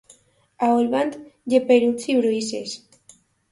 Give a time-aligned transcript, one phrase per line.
[0.67, 1.11] A Olvan,
[1.55, 2.77] geperuts i bruixes.